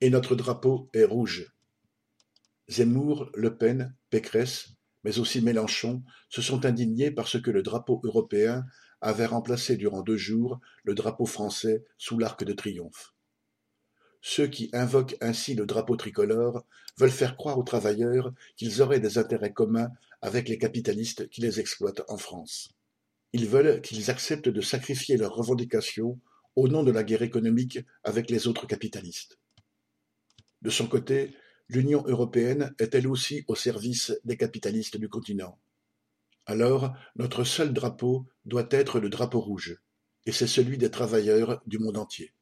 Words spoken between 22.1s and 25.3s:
France. Ils veulent qu'ils acceptent de sacrifier